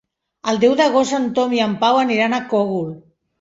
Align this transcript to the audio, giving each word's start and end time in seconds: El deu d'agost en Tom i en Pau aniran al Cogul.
El 0.53 0.61
deu 0.61 0.71
d'agost 0.79 1.15
en 1.17 1.27
Tom 1.35 1.53
i 1.59 1.61
en 1.67 1.75
Pau 1.85 2.01
aniran 2.05 2.39
al 2.39 2.49
Cogul. 2.55 2.91